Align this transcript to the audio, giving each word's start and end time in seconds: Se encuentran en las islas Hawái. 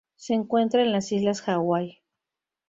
Se 0.15 0.33
encuentran 0.33 0.87
en 0.87 0.93
las 0.93 1.11
islas 1.11 1.43
Hawái. 1.43 2.01